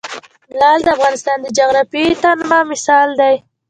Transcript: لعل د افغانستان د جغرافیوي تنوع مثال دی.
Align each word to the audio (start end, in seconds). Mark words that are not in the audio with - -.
لعل 0.59 0.79
د 0.83 0.87
افغانستان 0.95 1.37
د 1.41 1.47
جغرافیوي 1.57 2.13
تنوع 2.21 2.61
مثال 2.71 3.07
دی. 3.19 3.35